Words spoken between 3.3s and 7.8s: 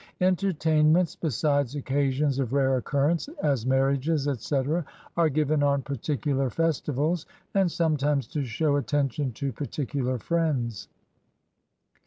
as marriages, etc., are given on particular festivals, and